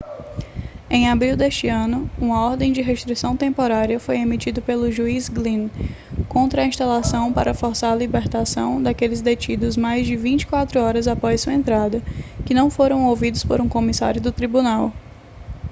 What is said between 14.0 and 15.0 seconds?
do tribunal